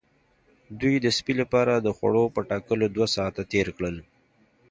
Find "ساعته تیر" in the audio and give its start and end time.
3.15-3.67